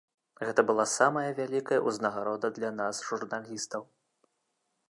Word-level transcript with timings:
Гэта 0.47 0.63
была 0.69 0.85
самая 0.99 1.27
вялікая 1.39 1.79
ўзнагарода 1.89 2.53
для 2.57 2.75
нас, 2.81 3.03
журналістаў! 3.11 3.81